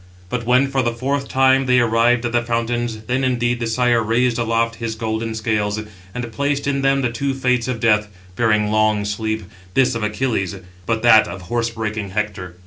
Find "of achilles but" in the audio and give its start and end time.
9.93-11.03